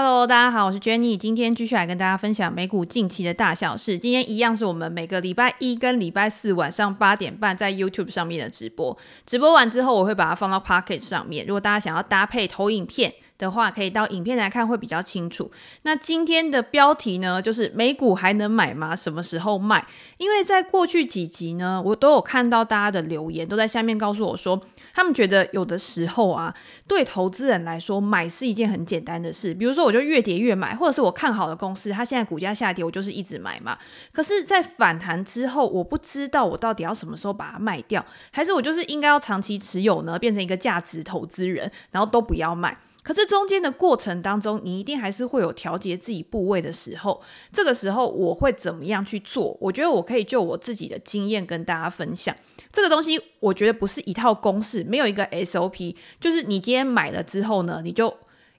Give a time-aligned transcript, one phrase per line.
[0.00, 3.98] Hello，大家好，我是 Jenny，今天继续来跟大家分享美股近期的大小事。
[3.98, 8.96] 今天一样是我们每个礼拜一跟礼拜四晚上八点半在 YouTube 上面的直播。
[9.26, 11.44] 直播完之后，我会把它放到 Pocket 上面。
[11.44, 15.50] 如果大家想要搭配投影片的话，可以到影片来看，会比较清楚。
[15.82, 18.94] 那今天的标题呢，就是美股还能买吗？
[18.94, 19.84] 什么时候卖？
[20.18, 24.60] 因为在过去几集呢，我都有看到大家的留言，都在下面告诉我说。
[24.98, 26.52] 他们觉得有的时候啊，
[26.88, 29.54] 对投资人来说，买是一件很简单的事。
[29.54, 33.78] 比如说，我就越跌越买，或者是我看好的公司，它现在股价下跌，我就是一直买嘛。
[34.10, 40.18] 可是，在反弹之后，我不知道我到底要什么时候把它卖掉，还是我就是应该要长期持有呢？
[40.18, 42.76] 变成一个价值投资人，然后都不要卖。
[43.08, 47.22] 可是中间的过程当中，你一定还是会有调节自己部位的时候。
[47.50, 49.56] 这个时候我会怎么样去做？
[49.62, 52.36] 我觉得我可以就我自己的经验跟大家分享。
[52.70, 58.14] 这个东西我觉得不是一套公式，没有一个 SOP，就是你今天买了之后呢，你就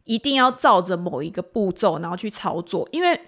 [0.05, 3.21] 一定要照着某一个步骤然后去操作，因为。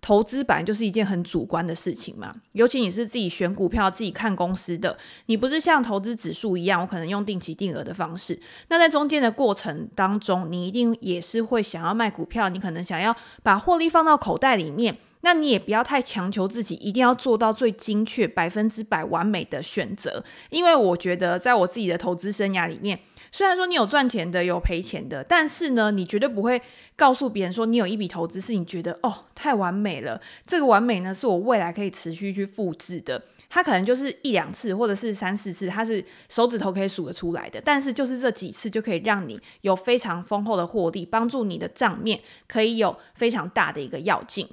[0.00, 4.96] 投资本来就是一件很主观的事情嘛，尤其你是自己选股票、自己看公司的，
[5.26, 8.40] 你不是像投资指数一样，我可能用定期定额的方式。
[8.68, 22.98] 那在中间的过程当中，你一定也是会想要卖股票，你可能想要把获利放到口袋里面，那你也不要太强求自己一定要做到最精确、百分之百完美的选择，因为我觉得在我自己的投资生涯里面。
[23.30, 26.60] 虽然说你有赚钱的，有赔钱的，但是呢，你绝对不会
[26.96, 33.22] 告诉别人说你有一笔投资是你觉得哦太完美了，这个完美呢是我未来可以持续去复制的。
[33.50, 44.46] 它可能就是一两次或者是三四次，它是手指头可以数得出来的，但是就是这几次就可以让你有非常丰厚的获利，帮助你的账面可以有非常大的一个跃进。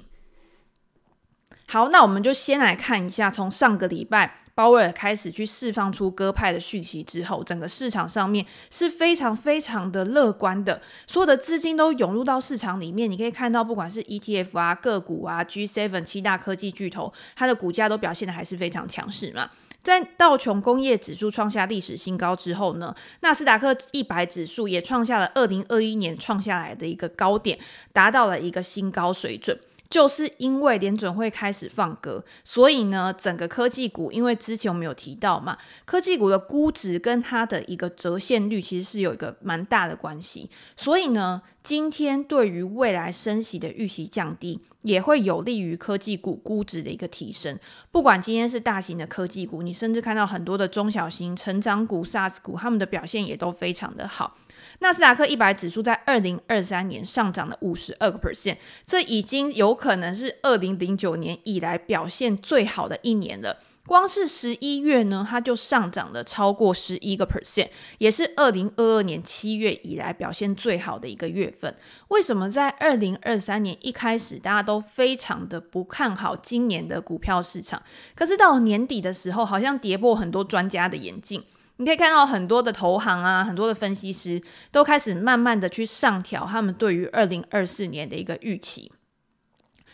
[1.68, 4.38] 好，那我们就先来看一下，从上个礼拜。
[4.54, 13.10] 鲍威尔开始去释放出鸽派的讯息之后，整个市场上面是非常非常的乐观的，所有的资金都涌入到市场里面。
[13.10, 19.46] 你可以看到，不管是 ETF 啊、个股啊、G7 七大科技巨头，它的股价都表现的还是非常强势嘛。
[19.82, 27.58] 在道琼工业指数创下历史新高之后呢，纳斯达克一百指数也创下了二零二一年创下来的一个高点，
[27.92, 29.58] 达到了一个新高水准。
[29.88, 47.58] 就是因为联准会开始放鸽，所以呢，整个科技股，因为之前我们有提到嘛，科技股的估值跟它的一个折现率其实是有一个蛮大的关系，所以呢，今天对于未来升息的预期降低，也会有利于科技股估值的一个提升。
[47.90, 54.36] 不管今天是大型的科技股，你甚至看到很多的中小型成长股、SaaS 股，他们的表现也都非常的好。
[54.80, 63.58] 纳斯达克一百指数在二零二三年上涨了五十二个 percent，这已经有可能是二零零九年以来表现最好的一年了。
[63.86, 71.72] 光是十一月呢，它就上涨了超过十一个 percent，也是二零二二年七月以来表现最好的一个月份。
[72.08, 77.80] 为什么在二零二三年一开始大家都非常的不看好今年的股票市场？
[78.16, 81.44] 可是到年底的时候，好像跌破很多专家的眼镜。
[81.78, 88.90] 你可以看到很多的投行啊，很多的分析师都开始慢慢的去上调他们对于二零二四年的一个预期，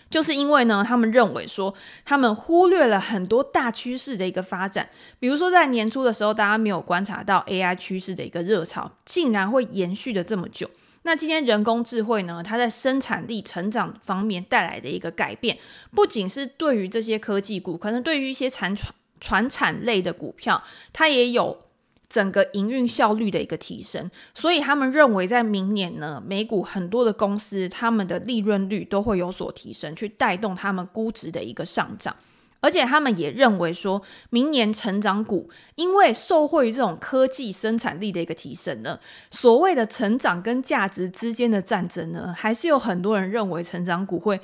[0.09, 4.88] 就是因为呢，他们认为说他们忽略了很多大趋势的一个发展，
[5.19, 10.70] 比如说在年初的时候，大家没有观察到 AI 趋势的一个热潮竟然会延续的这么久。
[11.03, 15.59] 那今天人工智慧呢，它在生产力成长方面带来的一个改变，
[15.91, 20.62] 不仅是对于这些科技股，可能对于一些产传传产类的股票，
[20.93, 21.64] 它也有。
[22.12, 32.14] 整个营运效率的一个提升，所以他们认为在明年呢，美股很多的公司他们的利润率都会有所提升，去带动他们估值的一个上涨。
[32.60, 44.38] 而且他们也认为说，明年成长股因为受惠于这种科技生产力的一个提升呢，所谓的成长跟价值之间的战争呢，还是有很多人认为成长股会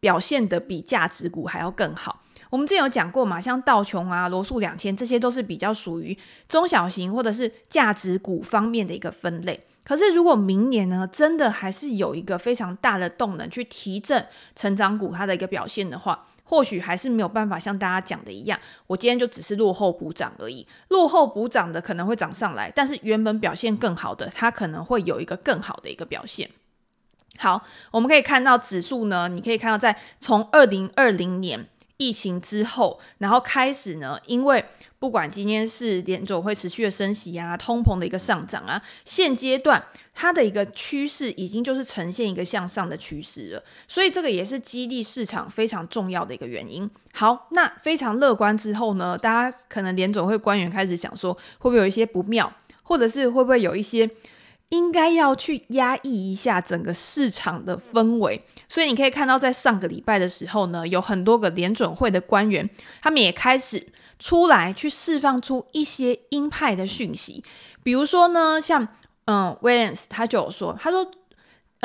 [0.00, 2.20] 表现得比价值股还要更好。
[2.54, 6.16] 我们之前有讲过嘛，像道琼啊、罗素两千，这些都是比较属于
[6.48, 9.58] 中小型或者是价值股方面的一个分类。
[9.82, 14.24] 可是如果明年呢，真的还是有一个非常大的动能去提振
[14.54, 20.64] 成长股它的一个表现的话，或许还是没有办法像大家讲的一样，我今天就只是落后补涨而已。
[20.90, 26.48] 落后补涨的可能会涨上来，但是原本表现更好的，它可能会有一个更好的一个表现。
[27.36, 27.60] 好，
[27.90, 31.66] 我们可以看到指数呢，你可以看到在从二零二零年。
[31.96, 34.64] 疫情之后，然后开始呢，因为
[34.98, 46.90] 不管今天是联总会持续的升息啊，通膨的一个上涨啊，现阶段它的一个趋势已经就是呈现一个向上的趋势了，所以这个也是激励市场非常重要的一个原因。
[47.12, 52.50] 好，那非常乐观之后呢，大家可能联总会官员开始想说，会不会有一些不妙，
[52.82, 54.08] 或者是会不会有一些
[54.74, 58.44] 应该要去压抑一下整个市场的氛围。
[58.68, 62.68] 所以你可以看到，在上个礼拜的时候呢，有很多个联准会的官员，
[63.00, 63.86] 他们也开始
[64.18, 67.42] 出来去释放出一些鹰派的讯息。
[67.82, 68.88] 比如说呢，像
[69.26, 71.10] 嗯，Williams 他就有说，他说。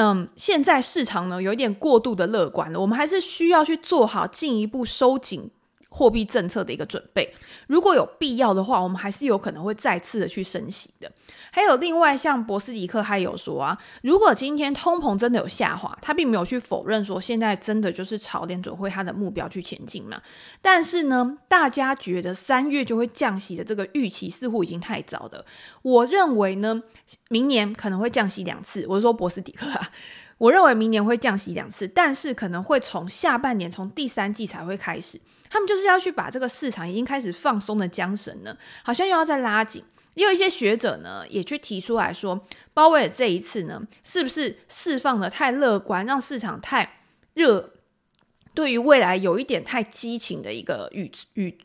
[0.01, 5.51] 嗯，现在市场呢有一点过度的乐观了，我们还是需要去做好进一步收紧
[5.89, 7.33] 货币政策的一个准备。
[7.68, 11.12] 如果有必要的话，我们还是有可能会再次的去升息的。
[11.51, 20.21] 还有另外，像博斯迪克还有说啊，如果今天通膨真的有下滑，他并没有去否认说现在真的就是朝联准会他的目标去前进嘛。
[20.62, 25.44] 但是呢，大家觉得三月就会降息的这个预期似乎已经太早了。
[25.81, 26.83] 我认为呢，
[27.30, 28.86] 明年可能会降息两次。
[28.88, 29.89] 我是说博斯迪克啊。
[30.39, 35.19] 我认为明年会降息两次，但是可能会从下半年，从第三季才会开始。
[35.50, 39.83] 他们就是要去把这个市场已经开始放松的缰绳呢，好像又要再拉紧。
[40.15, 42.41] 也有一些学者呢，也去提出来说，
[42.74, 47.00] 鲍威尔这一次呢，是不是释放的太乐观，让市场太
[47.33, 47.74] 热，
[48.53, 51.57] 对于未来有一点太激情的一个语语语。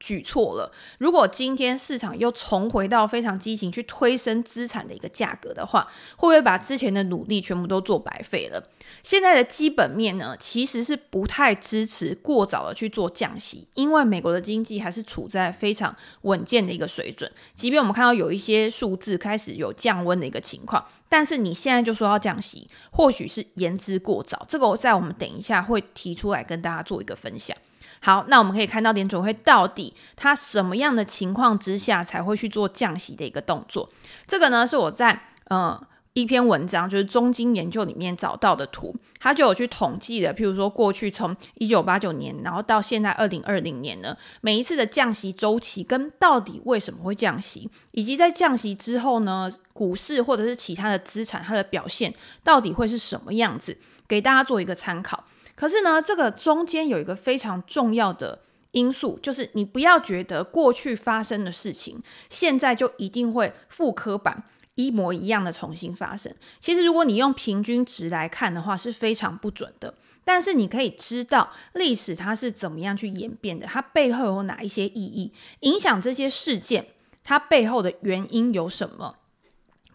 [0.00, 0.72] 举措了。
[0.98, 5.86] 如果今天市场又重回到非常激情去推升资产的一个价格的话，
[6.16, 8.66] 会不会把之前的努力全部都做白费了？
[9.04, 17.30] 现在的基本面呢，其实是不太支持过早的去做降息，因为美国的经济还是处在非常稳健的一个水准。
[17.54, 24.44] 即便我们看到有一些数字开始有降温的一个情况，但是你现在就说要降息，或许是言之过早。
[24.48, 27.56] 这个我在我们等一下会提出来跟大家做一个分享。
[28.02, 33.88] 好，那我们可以看到联准会到底它什么样的情况之下才会去做降息的一个动作？
[34.26, 35.78] 这个呢是我在呃
[36.14, 52.12] 一篇文章，就是中经研究里面找到的图，它就有去统计了，譬如说过去从一九八九年，然后到现在二零二零年呢，每一次的降息周期跟到底为什么会降息，以及在降息之后呢，股市或者是其他的资产它的表现
[52.42, 53.76] 到底会是什么样子，
[54.08, 55.22] 给大家做一个参考。
[55.60, 58.38] 可是呢，这个中间有一个非常重要的
[58.70, 64.44] 因素，就是你不要觉得过去发生的事情，现在就一定会复刻版
[64.76, 66.34] 一模一样的重新发生。
[66.60, 69.92] 其实，如果你用平均值来看的话，是非常不准的。
[70.24, 76.86] 但是你可以知道历史它是怎么样去演变的，它背后有哪一些意义，影响这些事件，
[77.22, 79.16] 它背后的原因有什么？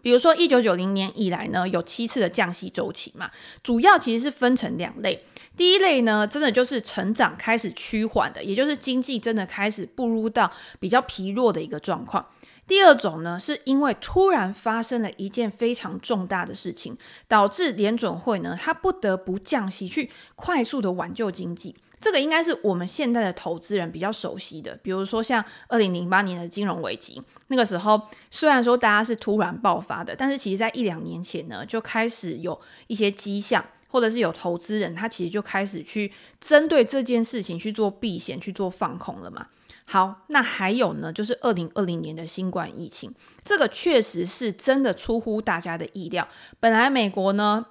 [0.05, 3.31] 比如说，一九九零年以来呢，有七次的降息周期嘛，
[3.63, 5.19] 主要其实是分成两类。
[5.57, 12.23] 第一类呢，真的就是成长开始趋缓的，也就是经济真的开始步入到比较疲弱的一个状况。
[12.67, 16.95] 第二种呢，是因为突然发生了一件非常重大的事情，
[17.27, 21.75] 导致联准会呢，它不得不降息去快速的挽救经济。
[22.05, 27.99] 这个应该是我们现在的投资人比较熟悉的，比如说像二零零八年的金融危机，那个时候
[28.29, 33.65] 虽然说大家是突然爆发的，但是其实在一两年前呢，就开始有一些迹象。
[33.87, 36.11] 或者是有投资人，他其实就开始去
[36.41, 39.47] 针对这件事情去做避险、去做放空了嘛。
[39.85, 43.13] 好，那还有呢，就是二零二零年的新冠疫情，
[43.45, 46.27] 这个确实是真的出乎大家的意料。
[46.59, 47.67] 本来美国呢，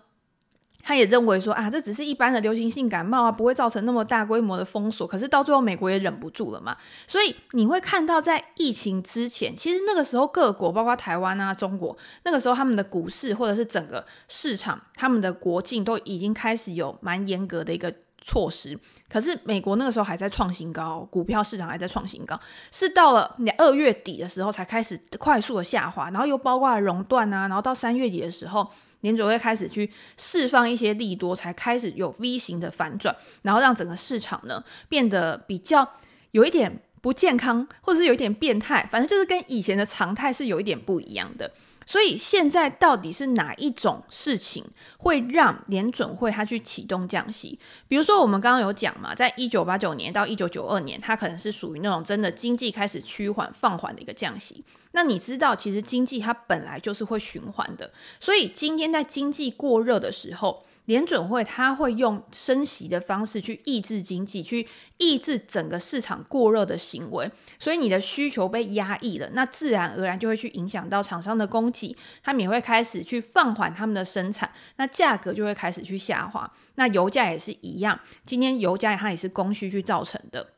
[0.87, 5.07] 他也认为说啊，这只是一般的流行性感冒啊，不会造成那么大规模的封锁。
[5.07, 6.77] 可是到最后，美国也忍不住了嘛。
[7.07, 18.79] 所以你会看到，在疫情之前，其实那个时候各国，包括台湾啊、中国，那个时候他们的股市或者是整个市场，他们的国境都已经开始有蛮严格的一个措施。
[19.09, 22.39] 可是美国那个时候还在创新高，股票市场还在创新高，
[22.71, 28.71] 是到了二月底的时候才开始快速的下滑，然后又包括熔断啊，然后到三月底的时候。
[29.05, 35.87] 联准会开始去释放一些利多，才开始有 V 型的反转，然后让整个市场呢变得比较
[36.31, 41.53] 有一点不健康，或者是有一点变态，反正就是跟以前的常态是有一点不一样的。
[41.87, 44.65] 所以现在到底是哪一种事情
[44.99, 47.59] 会让联准会它去启动降息？
[47.89, 54.65] 比如说我们刚刚有讲嘛，在一九八九年到一九九二年，它可能是属于那种真的经济开始趋缓放缓的一个降息。
[54.93, 76.51] 那你知道，其实经济它本来就是会循环的，所以今天在经济过热的时候，联准会它会用升息的方式去抑制经济，去抑制整个市场过热的行为，所以你的需求被压抑了，那自然而然就会去影响到厂商的供给，他们也会开始去放缓他们的生产，那价格就会开始去下滑。
[76.75, 80.49] 那油价也是一样，今天油价它也是供需去造成的。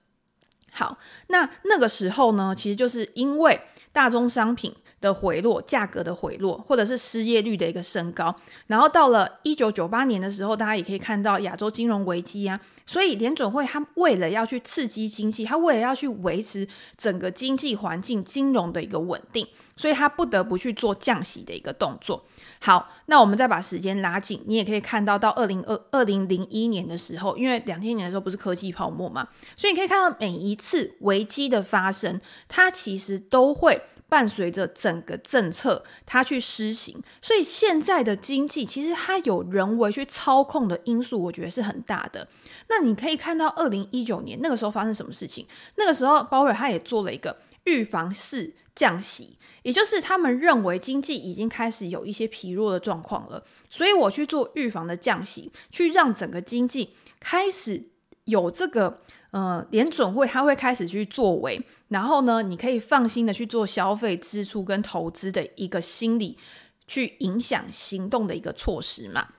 [0.72, 3.60] 好，那那个时候呢，其实就是因为
[3.92, 4.74] 大宗商品
[5.06, 8.34] 的回落，价格的回落，或者是失业率的一个升高，
[8.66, 16.66] 然后到了一九九八年的时候，大家也可以看到亚洲金融危机啊，所以联准会它为了要去刺激经济，它为了要去维持
[16.98, 22.24] 整个经济环境、金融的一个稳定，所以他不得不去做降息的一个动作。
[22.60, 42.26] 好，那我们再把时间拉近，你也可以看到到二零二二零零一年的时候，因为两千年的时候不是科技泡沫嘛，所以你可以看到每一次危机的发生，它其实都会伴随着整个政策它去施行，所以现在的经济其实它有人为去操控的因素，我觉得是很大的。
[42.68, 45.46] 那你可以看到二零一九年那个时候发生什么事情？
[45.76, 49.36] 那个时候鲍威尔他也做了一个预防式降息。
[49.62, 57.82] 也就是他们认为经济已经开始有一些疲弱的状况了，所以我去做预防的降息，去让整个经济开始
[58.26, 59.00] 有这个
[59.32, 66.38] 呃联准会他会开始去作为，然后呢，你可以放心的去做消费支出跟投资的一个心理
[66.86, 69.30] 去影响行动的一个措施嘛。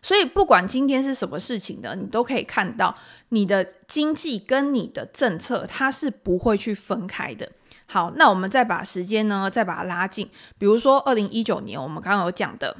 [0.00, 2.96] 所以不管今天是什么事情的，你都可以看到
[3.30, 7.50] 你的经济跟你的政策它是不会去分开的。
[7.86, 10.28] 好，那我们再把时间呢，再把它拉近。
[10.58, 12.76] 比如说，二零一九年，我们刚刚有讲的，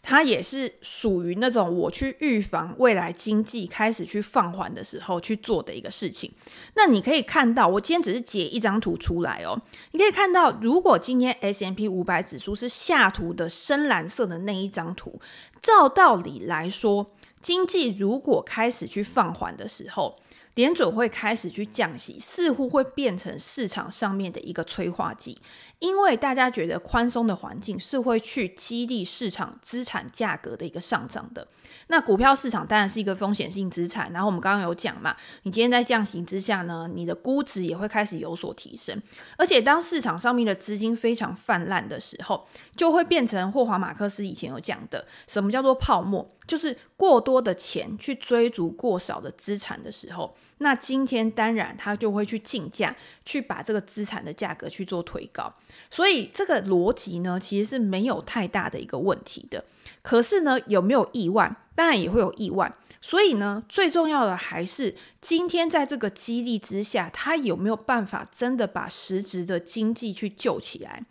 [0.00, 6.32] 它也是属于那种我去预防未来经济开始去放缓的时候去做的一个事情。
[6.74, 9.60] 那你可以看到，我今天只是截一张图出来哦。
[9.90, 15.20] 你可以看到，如果今天 S M P 五百指数是下图的深蓝色的那一张图，
[15.60, 17.06] 照道理来说，
[17.40, 20.16] 经济如果开始去放缓的时候，
[20.54, 25.38] 联准会开始去降息，似乎会变成市场上面的一个催化剂，
[25.78, 31.48] 因为大家觉得宽松的环境是会去激励市场资产价格的一个上涨的。
[31.88, 39.00] 那股票市场当然是一个风险性资产，然后我们刚刚有讲嘛，你今天在降息之下呢，你的估值也会开始有所提升，
[39.36, 50.34] 而且当市场上面的资金非常泛滥的时候，就会变成霍华马克思以前有讲的，什么叫做泡沫，就是过多的钱去追逐过少的资产的时候。
[50.58, 52.94] 那今天当然他就会去竞价，
[53.24, 55.52] 去把这个资产的价格去做推高，
[55.90, 59.64] 所以这个逻辑呢，其实是没有太大的一个问题的。
[60.02, 61.56] 可是呢，有没有意外？
[61.74, 62.72] 当然也会有意外。
[63.00, 71.02] 所以呢，最重要的还是今天在这个激励之下，他有没有办法真的把实质的经济去救起来？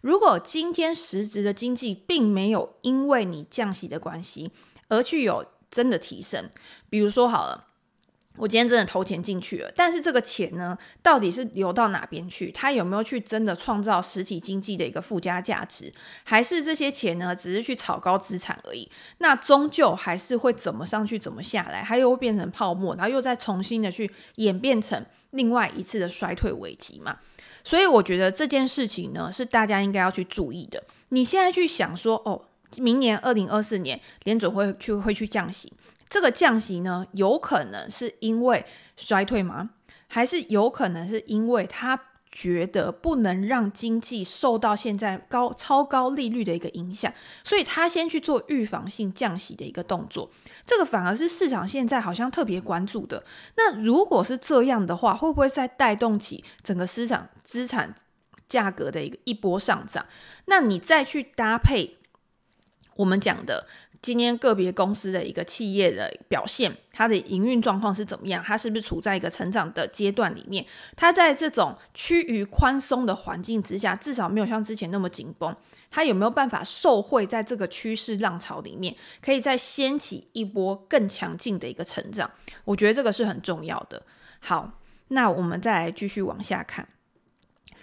[0.00, 4.50] 如果今天实质的经济并没有因为你降息的关系
[4.90, 6.50] 而去有真的提升，
[6.90, 7.68] 比如说好了。
[8.36, 12.50] 我今天真的投钱进去了，但是这个钱呢，到底是流到哪边去？
[12.52, 15.92] 它有没有去真的创造实体经济的一个附加价值？
[16.22, 18.88] 还是这些钱呢，只是去炒高资产而已？
[19.18, 21.82] 那终究还是会怎么上去，怎么下来？
[21.82, 27.18] 它又会变成泡沫，然后又再重新的去演变成另外一次的衰退危机嘛？
[27.64, 30.82] 所以我觉得这件事情呢，是大家应该要去注意的。
[31.10, 32.46] 你现在去想说，哦，
[32.76, 35.72] 明年二零二四年联准会去会去降息。
[36.08, 38.64] 这个降息呢，有可能是因为
[38.96, 39.70] 衰退吗？
[40.08, 42.00] 还是有可能是因为他
[42.32, 47.12] 觉得不能让经济受到现在高超高利率的一个影响，
[47.44, 50.28] 所以他先去做预防性降息的一个动作。
[50.66, 53.24] 这个反而是市场现在好像特别关注的。
[53.56, 57.94] 那如果是这样的话，会不会再带动起整个市场资产
[58.48, 60.06] 价格的一个一波上涨？
[60.46, 61.98] 那你再去搭配
[62.96, 63.66] 我们讲的。
[64.02, 68.42] 今天个别公司的一个企业的表现，它的营运状况是怎么样？
[68.42, 70.64] 它是不是处在一个成长的阶段里面？
[70.96, 75.54] 它在这种趋于宽松的环境之下，至少没有像之前那么紧绷，
[75.90, 82.30] 它有没有办法受惠在这个趋势浪潮里面，可以再掀起一波更强劲的一个成长？
[82.64, 84.02] 我觉得这个是很重要的。
[84.38, 84.78] 好，
[85.08, 86.88] 那我们再来继续往下看。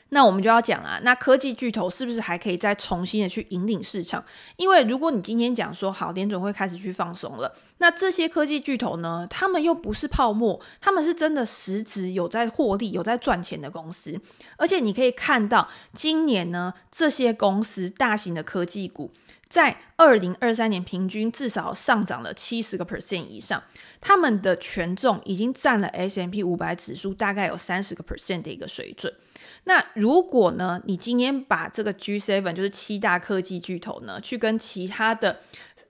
[0.10, 4.24] 那我们就要讲啊，那科技巨头是不是还可以再重新的去引领市场？
[4.56, 14.20] 因为如果你今天讲说好，联准会开始去放松了，那这些科技巨头呢，他们又不是泡沫，他们是真的实质有在获利、有在赚钱的公司。
[14.58, 19.12] 而且你可以看到，今年呢，这些公司大型的科技股
[19.50, 23.62] 在二零二三年平均至少上涨了七十个 percent 以上，
[24.00, 29.14] 他们的权重已经占了 S M P 五百指数大概有三十个 percent 的一个水准。
[29.68, 35.42] 那如果呢，你今天把这个 G7 就是七大科技巨头呢，去跟其他的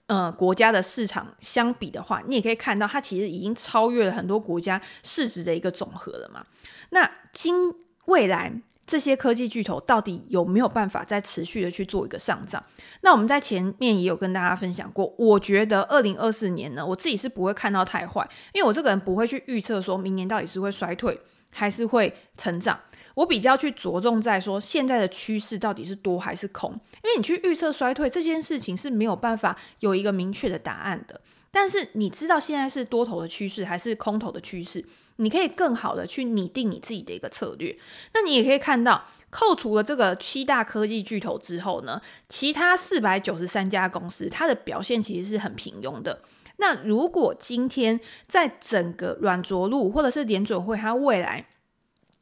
[0.07, 6.43] 呃国家的市场相比的话，你也可以看到，它其实已经超越了很多国家市值的一个总和了嘛。
[6.89, 7.71] 那今
[8.05, 8.51] 未来
[8.87, 12.63] 这些科技巨头到底有没有办法再持续的去做一个上涨？
[13.01, 21.19] 那我们在前面也有跟大家分享过，我觉得二零二四年呢，我自己是不会看到太坏，因为我这个人不会去预测说明年到底是会衰退
[21.51, 22.79] 还是会成长。
[23.17, 26.71] 我比较去着重在说现在的趋势到底是多还是空，
[27.03, 31.19] 因为你去预测衰退这件事情是没有办法有一个明确的答案的。
[31.49, 37.75] 但是你知道现在是多头的趋势还是空头的趋势，你可以更好的去拟定你自己的一个策略。
[38.13, 46.21] 那你也可以看到，扣除了这个七大科技巨头之后呢，其他四百九十三家公司它的表现其实是很平庸的。
[46.57, 51.47] 那如果今天在整个软着陆或者是联准会它未来，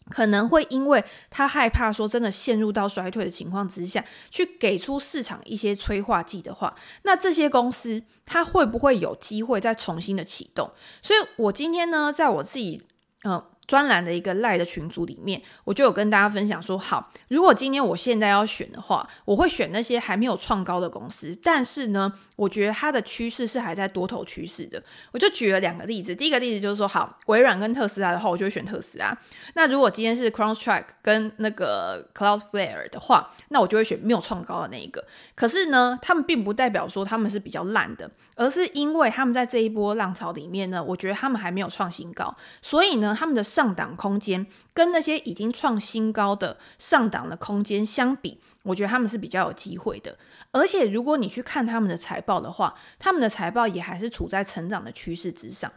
[0.10, 10.72] 可能会因为他害怕说真的陷入到衰退的情况之下去给出市场一些催化剂的话，那这些公司它会不会有机会再重新的启动？
[11.02, 12.82] 所以我今天呢，在我自己
[13.24, 13.44] 嗯。
[13.68, 24.82] 专栏的一个赖的群组里面，我就有跟大家分享说，好，如果今天我现在要选的话，我会选那些还没有创高的公司，但是呢，我觉得它的趋势是还在多头趋势的。
[25.12, 29.18] 我就举了两个例子，第一个例子就是说，好，微软跟特斯拉的话，我就会选特斯拉。
[29.56, 35.04] 那如果今天是 CrowdStrike 跟那个 Cloudflare 的话，那我就会选没有创高的那一个。
[35.34, 43.44] 可是呢，他们并不代表说他们是比较烂的，而是因为他们在这一波浪潮里面呢，我觉得他们还没有创新高，所以呢，他们的。
[43.56, 50.18] 上档空间跟那些已经创新高的上档的空间相比，我觉得他们是比较有机会的。
[50.52, 55.72] 而且如果你去看他们的财报的话，他们的财报也还是处在成长的趋势之上。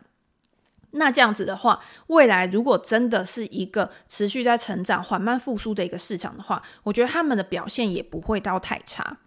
[0.90, 9.18] 那这样子的话，未来如果真的是一个持续在成长、缓慢复苏的一个市场的话，我觉得他们的表现也不会到太差。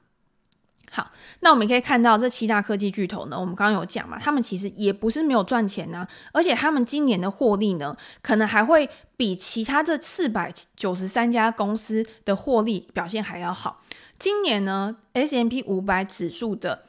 [0.94, 13.82] 好，那我们可以看到这七大科技巨头呢，我们刚刚有讲嘛，他们其实也不是没有赚钱呢，而且他们今年的获利呢，可能还会比其他这四百九十三家公司的获利表现还要好。
[14.20, 16.84] 今年呢，S M P 五百指数的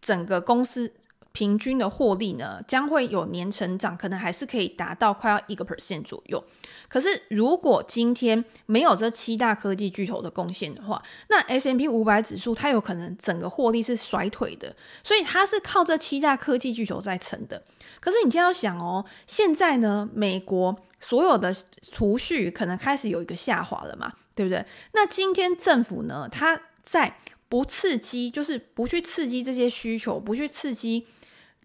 [0.00, 0.92] 整个公司。
[1.32, 6.42] 平均的获利呢，将会有年成长，可能还是可以达到快要一个 percent 左右。
[6.88, 14.74] 可是，如果今天没有这七大科技巨头的贡献的话，那 S M P 五百指数它有可能整个获利是甩腿的。
[15.02, 17.62] 所以，它是靠这七大科技巨头在撑的。
[18.00, 21.54] 可是，你就要想哦，现在呢，美国所有的
[21.92, 24.64] 储蓄可能开始有一个下滑了嘛，对不对？
[24.92, 27.16] 那今天政府呢，它在
[27.50, 31.06] 不刺激，就是不去刺激这些需求，不去刺激。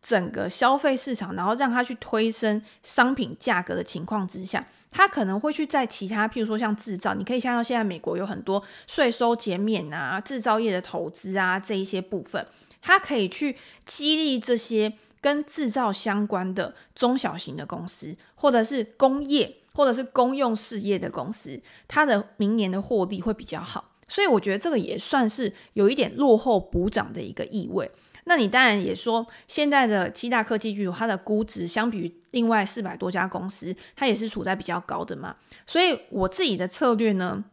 [0.07, 12.45] 整个消费市场，然后让它去推升商品价格的情况之下，它可能会去在其他，譬如说像制造，你可以看到现在美国有很多税收减免啊，制造业的投资啊这一些部分，
[12.83, 23.94] 它可以去激励这些跟制造相关的中小型的公司，或者是工业，或者是公用事业的公司，它的明年的获利会比较好。
[24.07, 27.89] 所以我觉得这个也算是有一点落后补涨的一个意味。
[28.25, 35.35] 那你当然也说，现在的七大科技巨头，它的估值相比于另外四百多家公司，它也是处在比较高的嘛。
[35.67, 37.43] 所以我自己的策略呢，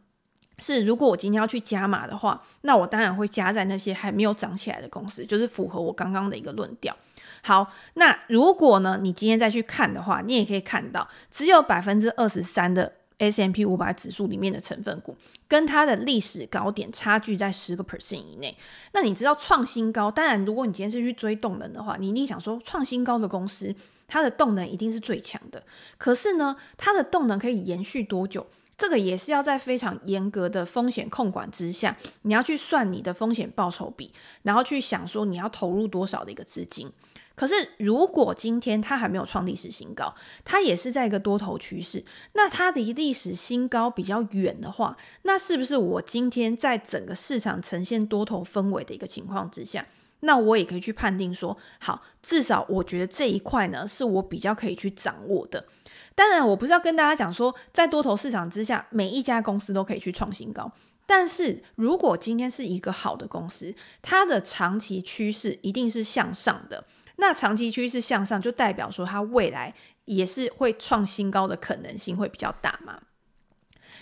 [0.57, 6.95] 是如果我今天要去加码的话，那我当然会加在那些还没有涨起来的公司，就是符合我刚刚的一个论调。
[7.43, 12.93] 好，那如果呢，你今天再去看的话，你也可以看到，只有百分之二十三的。
[13.29, 15.15] S M P 五百指数里面的成分股
[15.47, 18.57] 跟它的历史高点差距在十个 percent 以内。
[18.93, 20.09] 那你知道创新高？
[20.09, 23.75] 当然，如果你今天是去追动能的话，你一定想说创新高的公司，
[24.07, 25.63] 它的动能一定是最强的。
[25.97, 28.47] 可是呢，它的动能可以延续多久？
[28.75, 36.91] 这个也是要在非常严格的风险控管之下，你要去算你的风险报酬比，然后去想说你要投入多少的一个资金。
[37.35, 40.13] 可是，如果今天它还没有创历史新高，
[40.45, 49.87] 它也是在一个多头趋势，那它离历史新高比较远的话，那是不是我今天在整个市场呈现多头氛围的一个情况之下，
[50.19, 55.65] 那我也可以去判定说，好，至少我觉得这一块呢，是我比较可以去掌握的。
[56.13, 60.71] 当然，我不是要跟大家讲说，在多头市场之下，每一家公司都可以去创新高。
[61.07, 66.85] 但是如果今天是一个好的公司，它的长期趋势一定是向上的。
[67.17, 69.73] 那长期趋势向上，就代表说它未来
[70.05, 73.01] 也是会创新高的可能性会比较大嘛。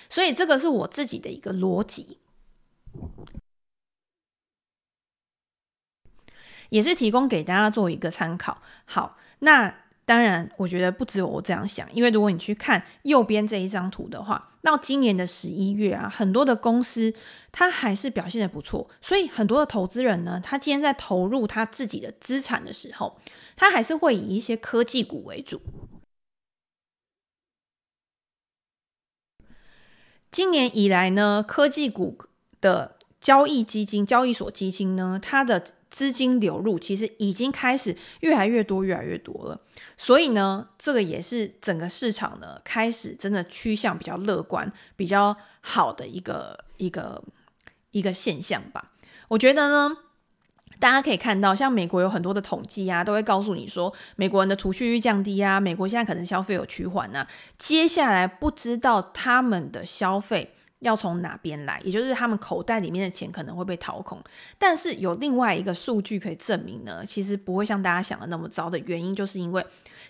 [0.09, 2.19] 所以这个是我自己的一个逻辑，
[6.69, 8.61] 也是提供给大家做一个参考。
[8.85, 9.80] 好，那。
[10.05, 17.13] 当然，我觉得不只有我这样想，因为如果你去看右边这一张图的话，到今年的十一月啊，很多的公司
[17.51, 23.17] 它还是表现的不错，所以很多的投资人呢，他今天在投入他自己的资产的时候，
[23.55, 25.61] 他还是会以一些科技股为主。
[30.29, 32.17] 今年以来呢，科技股
[32.59, 35.61] 的交易基金、交易所基金呢，它的
[35.91, 39.61] 资金流入其实已经开始越来越多、越来越多了。
[39.95, 47.23] 所以呢，这个也是整个市场呢开始真的趋向比较乐观、比较好的一个一个
[47.91, 48.91] 一个现象吧。
[49.27, 49.97] 我觉得呢。
[50.79, 57.27] 大家可以看到，像美国有很多的统计啊，都会告诉你说，美国人的储蓄率降低啊，美国现在可能消费有趋缓啊，
[57.59, 64.21] 接下来不知道他们的消费要从哪边来，也就是他们口袋里面的钱可能会被掏空。
[64.57, 69.65] 但是有另外一个数据可以证明呢，其实不会像大家想的那么糟的原因，就是因为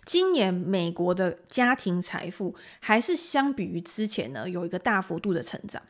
[0.05, 5.81] 今年美国的家庭财富还是相比于之前呢，有一个大幅度的成长。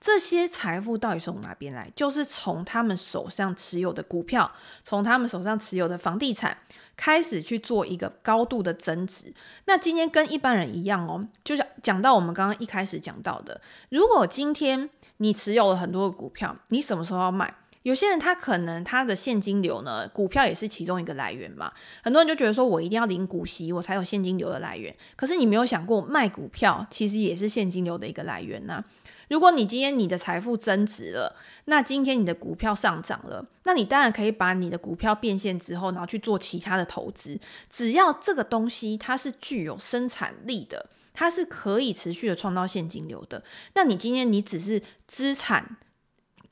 [0.00, 1.92] 这些财富到底是从哪边来？
[1.94, 4.50] 就是从他们手上持有的股票，
[4.82, 6.56] 从他们手上持有的房地产
[7.00, 9.32] 开始去做一个高度的增值。
[9.64, 13.58] 那今天跟一般人一样哦，就是讲到我们刚刚一开始讲到的，
[13.88, 17.54] 如果今天你持有了很多的股票，你什么时候要卖？
[17.84, 21.72] 有些人他可能他的现金流呢，股票也是其中一个来源嘛。
[22.02, 24.94] 很多人就觉得说我一定要领股息，我才有现金流的来源。
[25.16, 28.84] 可是你没有想过，卖股票其实也是现金流的一个来源呐。
[29.30, 37.38] 如果你今天你的财富增值了，那今天你的股票上涨了，那你当然可以把你的股票变现之后，然后去做其他的投资。
[37.70, 45.76] 只要这个东西它是具有生产力的，它是可以持续的创造现金流的，那你今天你只是资产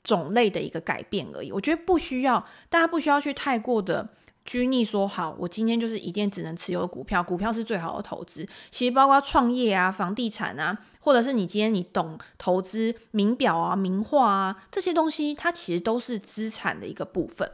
[0.05, 1.51] 种类的一个改变而已。
[1.51, 4.11] 我觉得不需要，大家不需要去太过的。
[4.49, 8.49] 拘泥说好，我今天就是一定只能持有股票，股票是最好的投资。
[8.71, 17.47] 其实包括创业啊、房地产啊，或者是你今天你懂投资名表啊、名画啊这些东西，它其实都是资产的一个部分。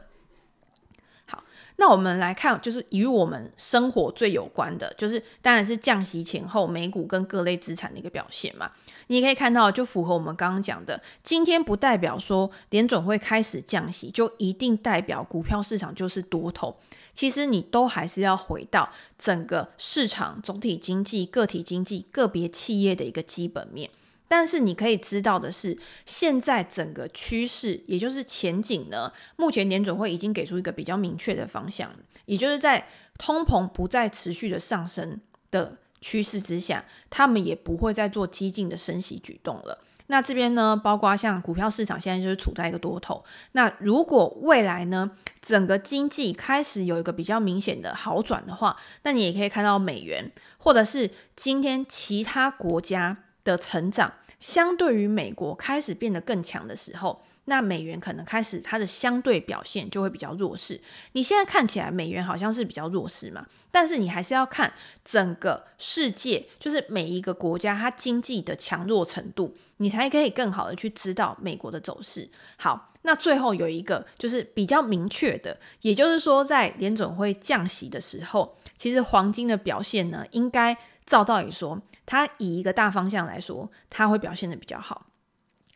[1.25, 1.43] 好
[1.75, 8.71] 那我们来看，就是与我们生活最有关的，就是当然是降息前后美股跟各类资产的一个表现嘛。
[9.07, 16.75] 你可以看到，就符合我们刚刚讲的，今天不代表说联准会开始降息，就一定代表股票市场就是多头。
[17.13, 23.89] 其实你都还是要回到整个市场总体经济、个体经济、个别企业的一个基本面。
[24.27, 31.89] 但是你可以知道的是，现在整个趋势，也就是前景呢，目前联准会已经给出一个比较明确的方向，
[32.25, 32.87] 也就是在
[33.19, 39.79] 通膨不再持续的上升的趋势之下，他们也不会再做激进的升息举动了。
[40.05, 43.25] 那这边呢，包括像股票市场现在就是处在一个多头。
[43.53, 45.09] 那如果未来呢，
[45.41, 53.17] 整个经济开始有一个比较明显的好转的话，那你也可以看到美元，或者是今天其他国家。
[53.45, 60.79] 的成长相对于美国开始变得更强的时候，那美元可能开始它的相对表现就会比较弱势。
[61.13, 72.29] 你现在看起来美元好像是比较弱势嘛，但是你还是要看整个世界，就是每一个国家它经济的强弱程度，你才可以更好的去知道美国的走势。
[72.57, 80.77] 好，那最后有一个就是比较明确的，也就是说在联准会降息的时候，其实黄金的表现呢，应该。
[81.05, 85.05] 照道理说，它以一个大方向来说，它会表现得比较好。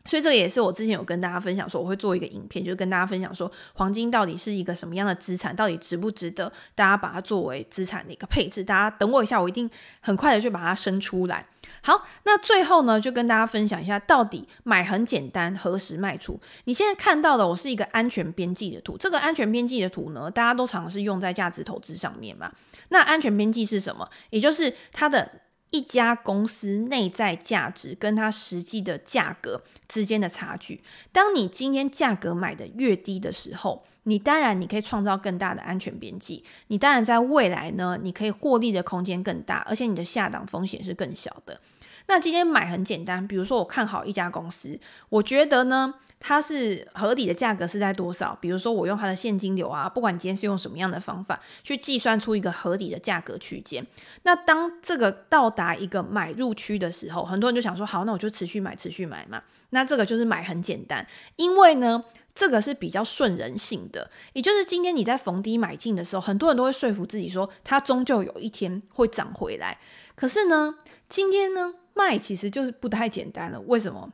[0.09, 8.63] 所以这个也是我之前有跟大家分享说，我会做一个影片，就是跟大家分享说，黄金到底是一个什么样的资产，到底值不值得大家把它作为资产的一个配置。
[8.63, 9.69] 大家等我一下，我一定
[9.99, 11.45] 很快的就把它生出来。
[11.83, 16.39] 好，那最后呢，就跟大家分享一下，到底买很简单，何时卖出？
[16.63, 18.97] 你现在看到的，我是一个安全边际的图。
[18.97, 22.51] 这个安全边际的图呢，大家都常常是用在价值投资上面嘛。
[22.89, 24.09] 那安全边际是什么？
[24.31, 25.29] 也就是它的。
[25.71, 41.59] 一家公司内在价值跟它实际的价格之间的差距，当你今天价格买的越低的时候，你当然你可以创造更大的安全边际，你当然在未来呢，你可以获利的空间更大，而且你的下档风险是更小的。
[42.09, 45.93] 那今天买很简单，比如说我看好一家公司，我觉得呢。
[46.21, 48.37] 它是合理的价格是在多少？
[48.41, 53.87] 比如说我用它的现金流啊，不管你今天是用什么样的方法去计算出一个合理的价格区间。
[54.23, 59.41] 那当这个到达一个买入区的时候，很多人就想说，好，那我就持续买，持续买嘛。
[59.69, 62.03] 那这个就是买很简单，因为呢，
[62.35, 64.11] 这个是比较顺人性的。
[64.33, 69.77] 也就是今天你在逢低买进的时候，很多人都会说服自己说，它终究有一天会涨回来。
[70.15, 70.75] 可是呢，
[71.07, 73.59] 今天呢，卖其实就是不太简单了。
[73.67, 74.09] 为什么？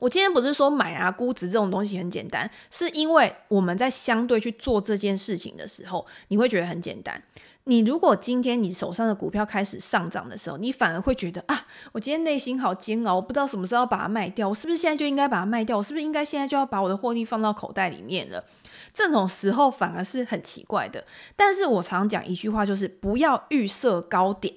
[0.00, 7.22] 我今天不是说买啊，估值这种东西很简单，是因为我们在相对去做这件事情的时候，你会觉得很简单。
[7.66, 15.78] 你如果今天你手上的股票开始上涨的时候，你反而会觉得啊，我今天内心好煎熬，我不知道什么时候要把它卖掉，我是不是现在就应该把它卖掉？
[15.78, 18.44] 我是不是应该现在就要把我的获利放到口袋里面了？
[18.92, 21.06] 这种时候反而是很奇怪的。
[21.34, 24.54] 但是我常讲一句话，就是不要预设高点。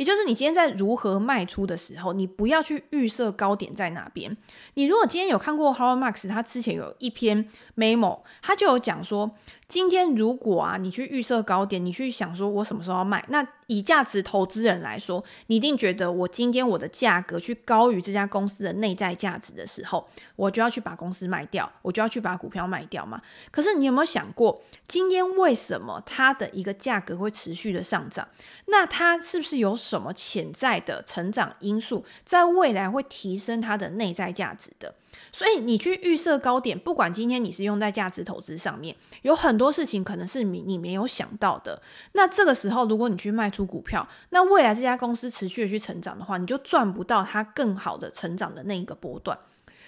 [0.00, 4.34] 也就是你今天在如何卖出的时候，你不要去预设高点在哪边。
[4.72, 9.30] 你如果今天有看过 h o r r o r Max，他之前有一篇 memo，他就有讲说。
[9.70, 20.04] 今天如果啊，你去预设高点，你去想说我什么时候要卖，那以价值投资人来说，你一定觉得我今天我的价格去高于这家公司的内在价值的时候，
[20.34, 23.22] 我就要去把公司卖掉，我就要去把股票卖掉嘛。
[23.52, 28.26] 可是你有没有想过，今天为什么它的一个价格会持续的上涨？
[28.66, 34.92] 那它是不是有什么潜在的成长因素，在未来会提升它的内在价值的？
[35.32, 41.80] 所以你去预设高点，不管今天你是用在价值投资上面，有很多事情可能是你你没有想到的。
[42.12, 49.38] 那这个时候，如果你去卖出股票，那未来这家公司持续的去成长的话，你就赚不到它更好的成长的那一个波段。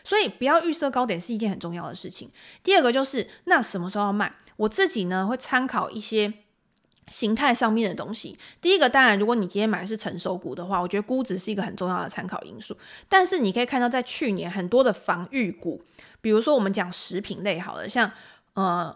[0.04, 2.30] 所以不要预设高点是一件很重要的事情。
[2.62, 4.34] 第二个就是，那什么时候要卖？
[4.56, 6.34] 我自己呢会参考一些。
[7.08, 12.76] 形态上面的东西，第一个当然，如果你今天买的是成熟股的话，我觉得估值是一个很重要的参考因素。
[13.08, 15.82] 但是你可以看到，在去年很多的防御股，
[16.20, 18.10] 比如说我们讲食品类好了，像
[18.54, 18.94] 呃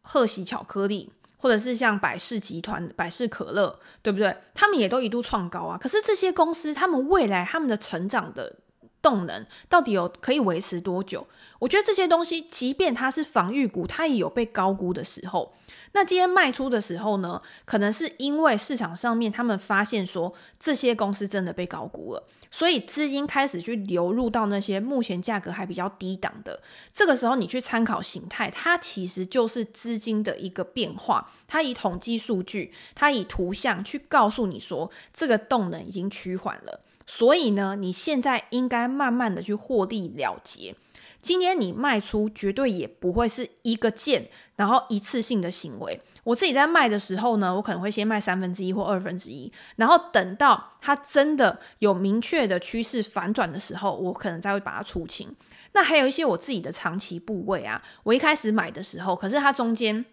[0.00, 4.34] 贺喜巧克力，或者是像百事集团、百事可乐，对不对？
[4.54, 5.78] 他们也都一度创高啊。
[5.78, 8.56] 可是这些公司，他们未来他们的成长的
[9.02, 11.26] 动能到底有可以维持多久？
[11.58, 15.52] 我觉得这些东西，即便它是防御股，它也有被高估的时候。
[15.94, 26.62] 那今天卖出的时候呢，可能是因为市场上面他们发现说这些公司真的被高估了，所以资金开始去流入到那些目前价格还比较低档的。
[26.92, 31.30] 这个时候你去参考形态，它其实就是资金的一个变化。
[31.46, 36.80] 它以统计数据，它以图像去告诉你说这个动能已经趋缓了。
[37.06, 40.74] 所以呢，你现在应该慢慢的去获利了结。
[41.22, 45.98] 今天你卖出绝对也不会是一个件，然后一次性的行为。
[46.24, 55.34] 我自己在卖的时候呢，我可能会先卖三分之一或二分之一，然后等到它真的有明确的趋势反转的时候，我可能再会把它出清。
[55.72, 60.04] 那还有一些我自己的长期部位啊，我一开始买的时候，可是它中间。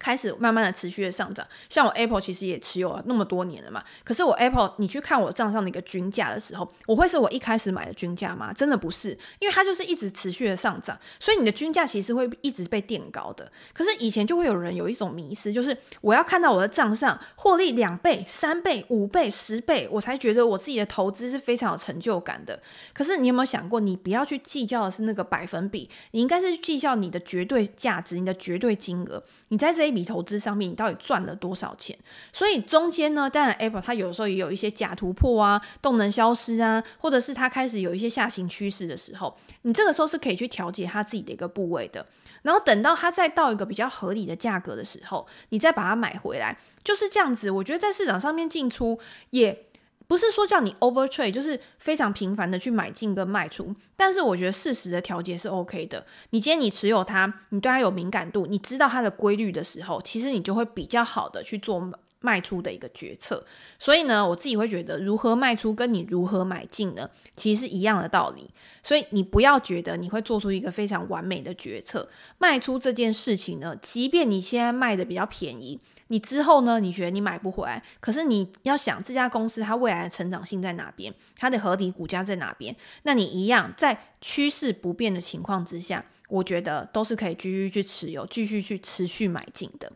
[0.00, 3.82] 开始慢慢的持续的上涨，像我 Apple 其实也持有了那么多年了嘛。
[4.02, 8.52] 可是我 Apple，你去看我账上的一个均价的时候，我会是我一开始买的均价吗？
[8.52, 13.50] 真的不是，因为它就是一直持续的上涨，所以你的均价其实会一直被垫高的。
[13.72, 22.60] 可是以前就会有人有一种迷失，就是我要看到我的账上获利两倍、三倍、五倍、十倍，我才觉得我自己的投资是非常有成就感的。
[22.92, 29.84] 可是你有没有想过，你不要去计较的是那个百分比，你应该是计较你的绝对价值、你的绝对金额，你在这。
[29.94, 31.96] 你投资上面，你到底赚了多少钱？
[32.32, 42.06] 所以中间呢，当然 Apple 它有时候也有一些假突破啊，动能消失啊，或者是它开始有一些下行趋势的时候，你这个时候是可以去调节它自己的一个部位的。
[42.42, 47.50] 然后等到它再到一个比较合理的价格的时候，你再把它买回来，就是这样子。
[47.50, 48.98] 我觉得在市场上面进出
[49.30, 49.66] 也。
[50.06, 56.04] 不是说叫你 over trade，就是非常频繁的去买进跟卖出，但是我觉得适时的调节是 OK 的。
[56.30, 61.90] 你今天你持有它，你对它有敏感度，你知道它的规律的时候，其实你就会比较好的去做
[62.24, 63.46] 卖出的一个决策。
[63.78, 68.50] 所以呢，我自己会觉得如何卖出跟你如何买进呢，其实是一样的道理。
[68.82, 72.08] 所以你不要觉得你会做出一个非常完美的决策。
[72.38, 75.78] 卖出这件事情呢，即便你现在卖的比较便宜。
[76.08, 76.80] 你之后呢？
[76.80, 77.82] 你觉得你买不回来？
[77.98, 81.12] 可是你要想这家公司它未来的成长性在哪边？
[81.36, 82.76] 它的合理股价在哪边？
[83.04, 89.90] 那你一样在趋势不变的情况之下，我觉得都是可以继续去持有，继续去持续买进的。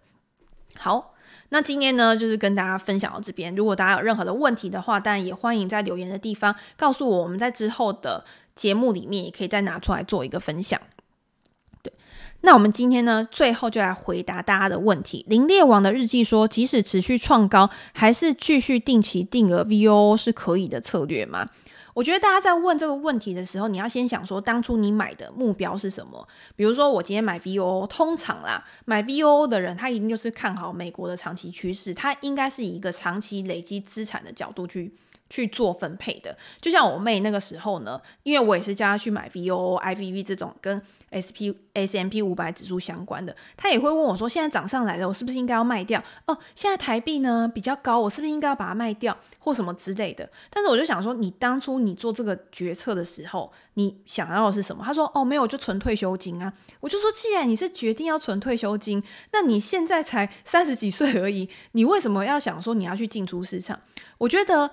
[0.76, 1.14] 好，
[1.50, 3.54] 那今天呢，就是跟大家分享到这边。
[3.54, 10.78] 如果大家有任何的问题的话，当然也欢迎在留言的地方告诉我，我们在之后的节目里面也可以再拿出来做一个分享。
[11.82, 11.92] 对
[12.42, 15.24] 那我们今天呢，最后就来回答大家的问题。
[15.28, 21.46] 林列王的日记说，即使持续创高，还是继续定期定额 V O 是可以的策略吗？
[21.98, 26.28] 我觉得大家在问这个问题的时候，你要先想说，当初你买的目标是什么？
[26.54, 34.92] 比如说，我今天买 VOO，通常啦，买 VOO 的人，他一定就是看好美国的长期趋势，他应该是以一个长期累积资产的角度去。
[35.30, 46.02] 去做分配的，就像我妹那个时候呢，因为我也是叫她去买 VOO、IVV 这种跟 S P、S M P 五百指数相关的，她也会问我说：“现在涨上来了，我是不是应该要卖掉？
[46.26, 54.82] 哦，现在台币呢比较高，我是不是应该要把它卖掉，或什么之类的？”但是我就想说，你当初你做这个决策的时候，你想要的是什么？
[54.84, 63.78] 她说：“哦，没有，就存退休金啊。”我就说：“既然你是决定要存退休金，那你现在才三十几岁而已，你为什么要想说你要去进出市场？”
[64.18, 64.70] 我觉得。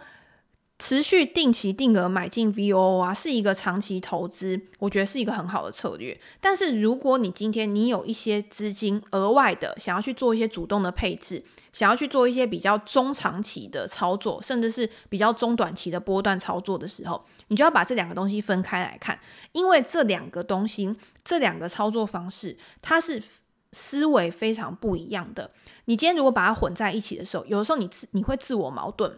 [0.77, 6.19] 持续定期定额买进 VOO 啊，是一个长期投资，我觉得是一个很好的策略。
[6.41, 19.17] 但是如果你今天你有一些资金额外的，想要去做一些主动的配置，想要去做一些比较中长期的操作，甚至是比较中短期的波段操作的时候，你就要把这两个东西分开来看，
[19.53, 23.23] 因为这两个东西，这两个操作方式，它是
[23.71, 25.51] 思维非常不一样的。
[25.85, 29.17] 你今天如果把它混在一起的时候，有的时候你自你会自我矛盾。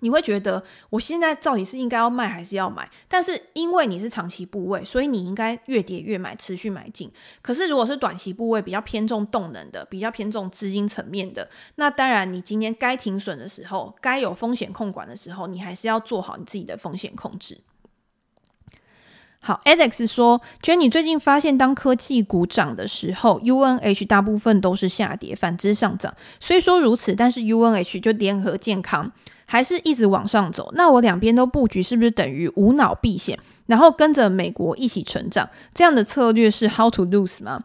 [0.00, 2.88] 你会觉得我现在到底是应该要卖还是要买？
[3.08, 7.10] 但是因为你是长期部位，所以你应该越跌越买，持续买进。
[7.40, 17.58] 可是如果是短期部位，比较偏重动能的，比较偏重资金层面的，那当然你今天该停损的时候，该有风险控管的时候，你还是要做好你自己的风险控制。
[19.38, 26.14] 好，Alex 说，Jenny 最近发现，当科技股涨的时候，UNH 大部分都是下跌，反之上涨。
[26.40, 29.12] 虽说如此，但是 UNH 就联合健康。
[29.46, 35.48] 还是一直往上走，那我两边都布局，是不是等于无脑避险，然后跟着美国一起成长？
[35.72, 37.60] 这样的策略是 how to lose 吗？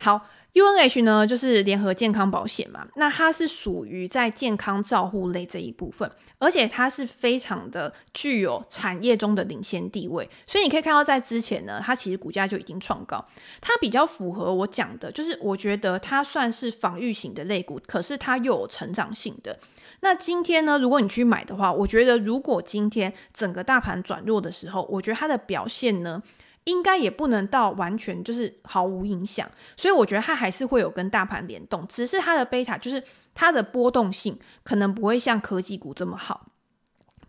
[0.00, 0.20] 好
[0.54, 13.24] ，UNH 呢，就是联合健康保险嘛，那它是属于在健康照护类这一部分，而且它是非常的具有产业中的领先地位，所以你可以看到在之前呢，它其实股价就已经创高，
[13.60, 19.58] 它比较符合我讲的，就是我觉得它算是防御型的类股，可是它又有成长性的。
[20.04, 26.22] 那今天呢，如果你去买的话，我觉得如果今天整个大盘转弱的时候，我觉得它的表现呢，
[26.64, 29.50] 应该也不能到完全就是毫无影响。
[29.78, 36.48] 所以我觉得它还是会有跟大盘联动，只是它的贝塔就是它的波动性可能不会像科技股这么好，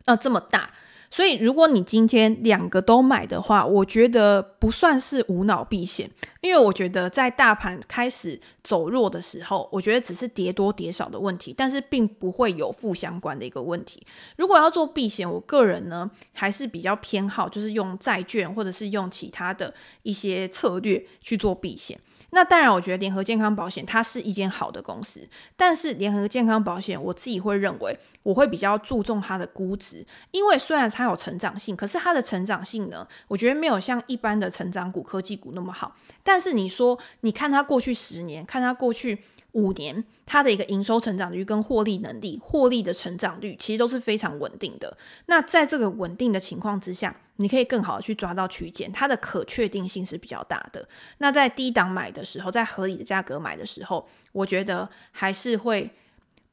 [0.03, 0.71] 呃，这么大。
[1.15, 14.05] 所以，如果你今天两个都买的话，我觉得不算是无脑避险，因为我觉得在大盘开始走弱的时候，我觉得只是跌多跌少的问题，但是并不会有负相关的一个问题。
[14.35, 19.73] 如果要做避险，我个人呢还是比较偏好就是用债券或者是用其他的
[20.03, 21.97] 一些策略去做避险。
[22.31, 25.25] 那当然，我觉得联合健康保险它是一间好的公司，
[25.55, 35.95] 但是联合健康保险我自己会认为，我会比较注重它的估值，因为虽然它有成长性，可是它的成长性呢，我觉得没有像一般的成长股、科技股那么好。
[36.23, 39.19] 但是你说，你看它过去十年，看它过去。
[39.55, 44.97] 五年，它的一个营收成长率跟获利能力、获利的成长率其实都是非常稳定的。
[45.27, 50.85] 那在这个稳定的情况之下，你可以更好的去抓到区间，它的可确定性是比较大的。
[51.19, 55.89] 那在低档买的时候，在合理的价格买的时候，我觉得还是会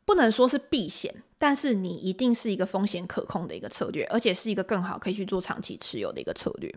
[0.04, 1.12] 不能说是避险，
[1.42, 6.72] 但是你一定是一个风险可控的一个策略，而且是一个更好可以去做长期持有的一个策略。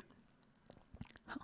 [1.27, 1.37] 好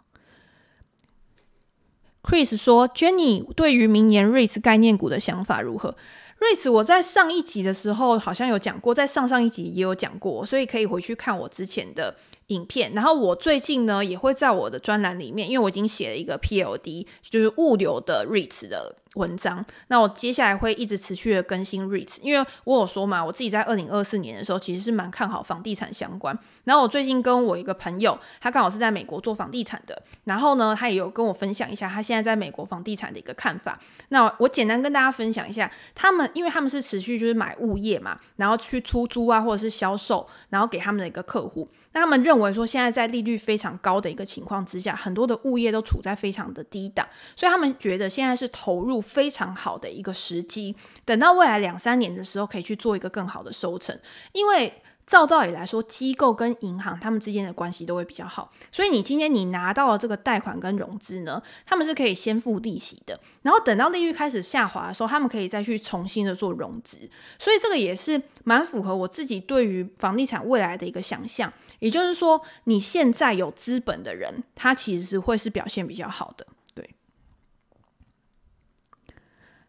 [2.24, 5.96] Chris 说：“Jenny 对于明年 REITs 概念股的想法如何
[6.40, 12.16] ？REITs 我在上一集的时候好像有讲过，在上上一集也有讲过，所以可以回去看我之前的。”
[12.48, 19.64] 影片，然后我最近呢也会在我的专栏里面，因为我已经写了一个 PLD，就是物流的 REITs 的文章。
[19.88, 26.38] 那我接下来会一直持续的更新 REITs，因为我有说嘛，我自己在二零二四年的时候其实是蛮看好房地产相关。
[26.64, 33.78] 然后我最近跟我一个朋友，他刚好是在美国做房地产的，然后呢他也有跟我分享一下他现在在美国房地产的一个看法。
[34.10, 41.68] 那我简单跟大家分享一下，他们因为他们是持续就是买物业嘛，然后去出租啊或者是销售，然后给他们的一个客户。
[41.94, 50.76] 那他们认为说，现在在利率非常高的一个情况之下，很多的物业都处在非常的低档，所以他们觉得现在是投入非常好的一个时机，
[51.06, 54.00] 等到未来两三年的时候，可以去做一个更好的收成，
[54.34, 54.82] 因为。
[55.06, 76.90] 照道理来说，机构跟银行他们之间的关系都会比较好，所以你今天你拿到了这个贷款跟融资呢，他们是可以先付利息的，然后等到利率开始下滑的时候，他们可以再去重新的做融资，所以这个也是蛮符合我自己对于房地产未来的一个想象，也就是说，你现在有资本的人，他其实是会是表现比较好的，对。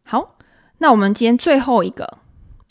[0.05, 0.37] 好，
[0.79, 2.19] 那我们今天最后一个。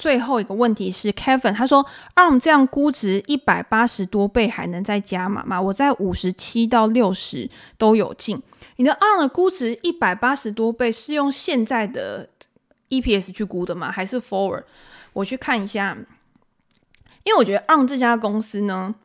[0.02, 1.86] 最后一个问题是 Kevin，他说
[2.16, 5.62] ：“ARM 这样估值一百八十多倍，还能再加码吗？
[5.62, 8.42] 我在五十七到六十都有进。
[8.78, 12.28] 你的 ARM 的估值一百八十多倍是用现在的
[12.90, 13.92] EPS 去估的吗？
[13.92, 14.64] 还是 Forward？
[15.14, 15.96] 我去看一下，
[17.24, 18.96] 因为我觉得 ARM 这家公司呢，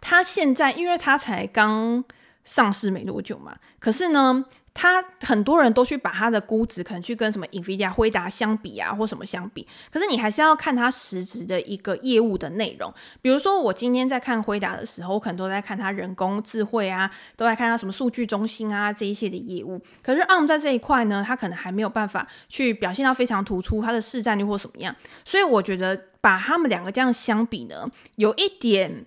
[0.00, 2.02] 它现在因为它才刚
[2.42, 9.66] 上市没多久嘛，可是呢。”他很多人都去把他的估值可能去跟什么 NVIDIA、辉达相比啊，或什么相比。
[9.90, 12.92] 可是你还是要看它实质的一个业务的内容。
[13.22, 19.80] 比如说，我今天在看辉达的时候，我可能都在看它人工智慧啊，都在看它什么数据中心啊这一些的业务。
[20.02, 24.94] 可是 ARM 在这一块呢，它可能还没有办法去表现到非常突出，它的市占率或什么样。
[25.24, 29.06] 所以我觉得把他们两个这样相比呢，有一点。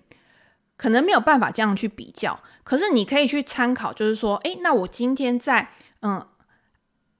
[0.78, 5.68] 可能没有办法这样去比较，可是你可以去参考，就是说，诶，那我今天在
[6.02, 6.24] 嗯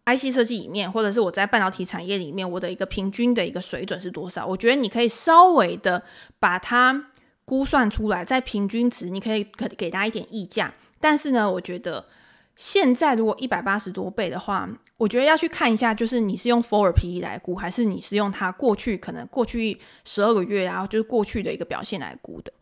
[0.07, 4.47] ，IC 设计里面，或者是我在半导体产业里面，我的一个平均的一个水准是多少？
[4.47, 6.03] 我觉得你可以稍微的
[6.39, 7.11] 把它
[7.45, 10.73] 估算出来，在平均值，你可以可给他一点溢价。
[11.01, 12.07] 但是呢，我觉得
[12.55, 22.53] 现在如果一百八十多倍的话，我觉得要去看一下，就是你是用 Forward PE 来估，还是你是用它过去可能过去十二个月啊，就是过去的一个表现来估的。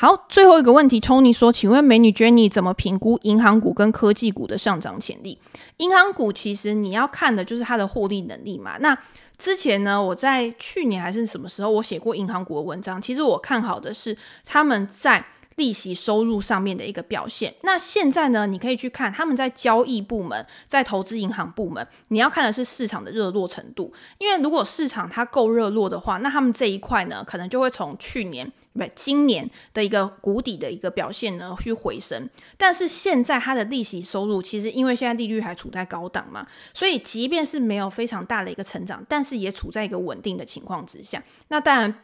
[0.00, 5.38] 好，最后一个问题，Tony 说：“请问美女 Jenny 怎么评估银行股跟科技股的上涨潜力？
[5.76, 8.78] 银行股其实你要看的就是它的获利能力嘛。
[8.78, 8.96] 那
[9.36, 13.02] 之前呢，我在去年还是什么时候，我写过银行股的文章。
[13.02, 15.22] 其实我看好的是他们在。”
[15.56, 17.54] 利息收入上面的一个表现。
[17.62, 23.92] 那现在呢，你可以去看他们在交易部门，在投资银行部门，你要看的是市场的热络程度。
[24.18, 32.28] 因为如果市场它够热络的话，那他们这一块呢，可能就会从去年不今年的一个谷底的一个表现呢去回升。
[32.56, 41.22] 但是现在它的利息收入，其实因为现在利率还处在高档嘛，所以即便是没有非常大的一个成长，但是也处在一个稳定的情况之下。
[41.48, 41.94] 那当然。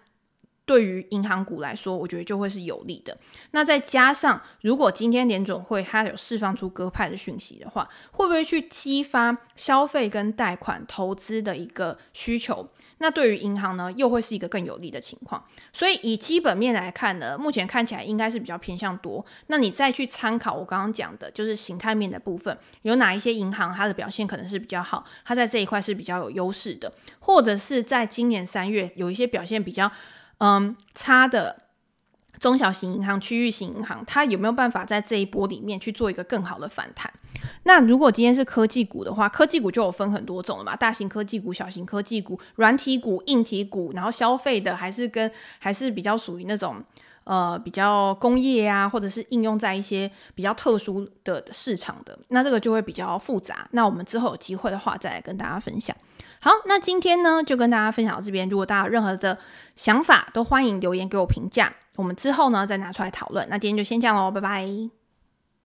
[0.66, 3.16] 对于银行股来说，我觉得就会是有利的。
[3.52, 12.68] 那再加上，如果今天联准会它有释放出鸽派的讯息的话，会不会去激发消费跟贷款投资的一个需求？
[12.98, 15.44] 那对于银行呢，又会是一个更有利的情况。
[15.72, 19.24] 所以以基本面来看呢，目前看起来应该是比较偏向多。
[19.46, 26.90] 那你再去参考我刚刚讲的，就是形态面的部分，有哪一些银行它的表现可能是比较好，它在这一块是比较有优势的，
[27.20, 29.92] 或者是在今年三月有一些表现比较。
[30.38, 31.56] 嗯，差的
[32.38, 37.10] 中小型银行、区域型银行，它有没有办法在这一波里面去做一个更好的反弹？
[37.62, 46.82] 那如果今天是科技股的话，科技股就有分很多种了嘛，大型科技股、小型科技股、软体股、硬体股，然后消费的还是跟还是比较属于那种
[47.26, 53.68] 呃比较工业啊，或者是应用在一些比较特殊的市场的，那这个就会比较复杂。
[53.72, 55.94] 那我们之后有机会的话，再来跟大家分享。
[56.40, 58.48] 好，那今天呢，就跟大家分享到这边。
[58.48, 59.36] 如果大家有任何的
[59.74, 61.72] 想法，都欢迎留言给我评价。
[61.96, 63.46] 我们之后呢，再拿出来讨论。
[63.48, 65.05] 那今天就先这样喽，拜拜。